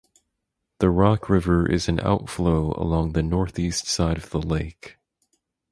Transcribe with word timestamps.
The 0.79 0.89
Rock 0.89 1.29
River 1.29 1.71
is 1.71 1.87
an 1.87 1.99
out 1.99 2.27
flow 2.27 2.73
along 2.75 3.11
the 3.11 3.21
northeast 3.21 3.85
side 3.85 4.17
of 4.17 4.31
the 4.31 4.41
lake. 4.41 4.97